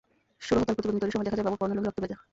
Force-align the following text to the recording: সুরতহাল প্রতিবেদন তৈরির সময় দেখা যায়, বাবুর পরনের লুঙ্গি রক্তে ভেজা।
সুরতহাল 0.45 0.75
প্রতিবেদন 0.75 0.99
তৈরির 1.01 1.13
সময় 1.15 1.25
দেখা 1.27 1.37
যায়, 1.37 1.45
বাবুর 1.47 1.59
পরনের 1.61 1.75
লুঙ্গি 1.77 1.87
রক্তে 1.89 2.01
ভেজা। 2.03 2.17